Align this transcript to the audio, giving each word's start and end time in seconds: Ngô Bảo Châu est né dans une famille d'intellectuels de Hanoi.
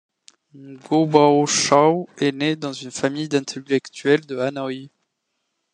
Ngô 0.83 1.05
Bảo 1.05 1.45
Châu 1.45 2.07
est 2.17 2.31
né 2.31 2.55
dans 2.55 2.73
une 2.73 2.89
famille 2.89 3.29
d'intellectuels 3.29 4.25
de 4.25 4.35
Hanoi. 4.39 4.89